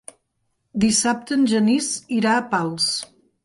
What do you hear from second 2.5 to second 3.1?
Pals.